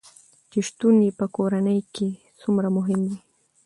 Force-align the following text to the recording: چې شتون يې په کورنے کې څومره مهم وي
چې 0.51 0.59
شتون 0.67 0.95
يې 1.05 1.11
په 1.19 1.25
کورنے 1.35 1.77
کې 1.95 2.07
څومره 2.41 2.67
مهم 2.77 2.99
وي 3.07 3.17